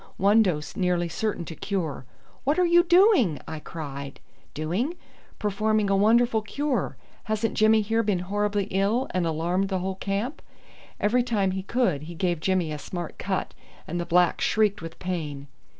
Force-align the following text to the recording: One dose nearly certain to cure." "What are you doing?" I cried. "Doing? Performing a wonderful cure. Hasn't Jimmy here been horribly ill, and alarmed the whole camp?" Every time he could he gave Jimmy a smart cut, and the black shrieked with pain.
One 0.17 0.41
dose 0.41 0.75
nearly 0.75 1.07
certain 1.09 1.45
to 1.45 1.53
cure." 1.55 2.05
"What 2.43 2.57
are 2.57 2.65
you 2.65 2.81
doing?" 2.81 3.39
I 3.47 3.59
cried. 3.59 4.19
"Doing? 4.55 4.95
Performing 5.37 5.91
a 5.91 5.95
wonderful 5.95 6.41
cure. 6.41 6.97
Hasn't 7.25 7.53
Jimmy 7.53 7.81
here 7.81 8.01
been 8.01 8.17
horribly 8.25 8.63
ill, 8.71 9.05
and 9.11 9.27
alarmed 9.27 9.69
the 9.69 9.77
whole 9.77 9.93
camp?" 9.93 10.41
Every 10.99 11.21
time 11.21 11.51
he 11.51 11.61
could 11.61 12.01
he 12.01 12.15
gave 12.15 12.39
Jimmy 12.39 12.71
a 12.71 12.79
smart 12.79 13.19
cut, 13.19 13.53
and 13.87 13.99
the 13.99 14.05
black 14.07 14.41
shrieked 14.41 14.81
with 14.81 14.97
pain. 14.97 15.45